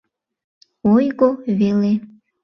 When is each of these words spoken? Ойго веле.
Ойго 0.93 1.29
веле. 1.59 1.93